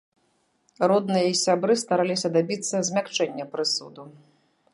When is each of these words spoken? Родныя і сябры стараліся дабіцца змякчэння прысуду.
Родныя 0.91 1.27
і 1.33 1.37
сябры 1.43 1.77
стараліся 1.83 2.33
дабіцца 2.39 2.75
змякчэння 2.89 3.45
прысуду. 3.53 4.01